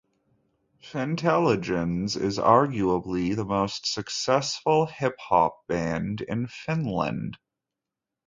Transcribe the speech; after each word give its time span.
Fintelligens 0.81 2.15
is 2.19 2.39
arguably 2.39 3.35
the 3.35 3.45
most 3.45 3.85
successful 3.85 4.87
hip 4.87 5.15
hop 5.19 5.67
band 5.67 6.21
in 6.21 6.47
Finland. 6.47 7.37